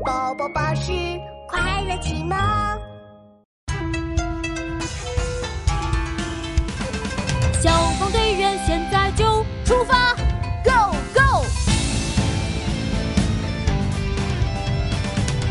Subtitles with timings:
[0.00, 0.90] 宝宝巴士
[1.46, 2.38] 快乐启蒙。
[7.60, 9.24] 消防队员现在就
[9.64, 10.14] 出发
[10.64, 11.44] ，Go Go！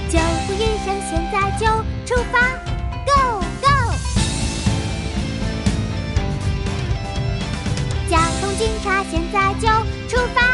[0.09, 1.65] 救护医生现在就
[2.05, 2.39] 出发
[3.05, 3.67] ，Go Go！
[8.09, 9.67] 交通警察现在就
[10.09, 10.50] 出发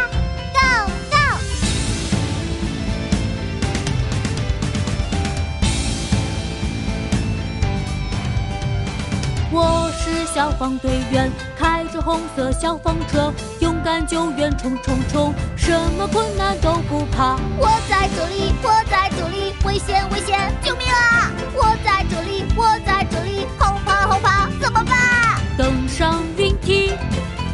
[10.38, 17.38] 消防队员，开着红色消防车，勇敢救援冲冲冲，什么困难都不怕。
[17.58, 21.32] 我在这里，我在这里，危险危险，救命啊！
[21.56, 25.42] 我在这里，我在这里，好怕好怕，怎么办？
[25.58, 26.92] 登上云梯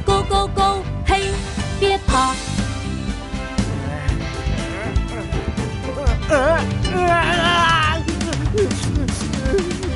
[0.06, 0.84] ，Go Go Go！
[1.06, 1.32] 嘿，
[1.80, 2.34] 别怕。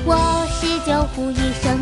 [0.09, 1.76] 我是救护医生，开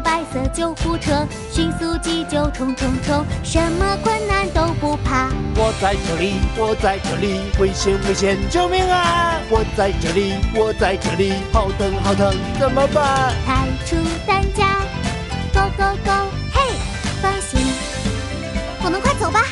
[0.00, 5.28] 着白色救护车，迅速急救冲冲冲，什么困难都不怕。
[5.56, 9.36] 我在这里，我在这里，危险危险，救命啊！
[9.50, 13.34] 我在这里，我在这里，好疼好疼，怎么办？
[13.46, 14.80] 抬出担架
[15.52, 16.30] ，Go Go Go！
[16.52, 16.72] 嘿，
[17.20, 17.60] 放心，
[18.82, 19.44] 我们快走吧。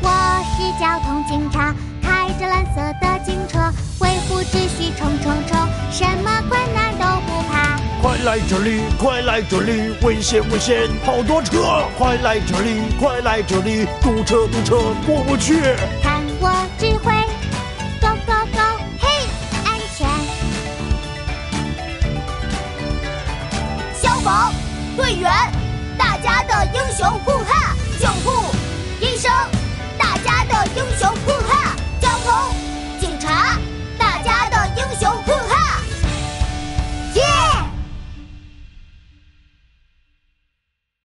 [0.00, 0.08] 我
[0.56, 3.58] 是交通警察，开着蓝色的警车，
[8.46, 11.84] 这里，快来这里，危险危险，好多车！
[11.96, 15.60] 快来这里，快来这里，堵车堵车，过不去。
[16.02, 17.12] 看我指挥
[18.00, 18.58] ，Go Go Go！
[19.00, 19.08] 嘿，
[19.64, 20.06] 安全。
[24.00, 24.52] 消防
[24.96, 25.32] 队员，
[25.96, 28.37] 大家的英雄护驾，救护。